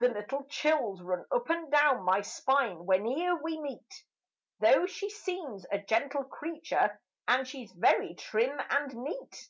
[0.00, 4.04] The little chills run up and down my spine when'er we meet,
[4.60, 9.48] Though she seems a gentle creature and she's very trim and neat.